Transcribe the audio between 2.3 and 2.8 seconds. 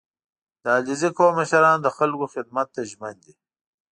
خدمت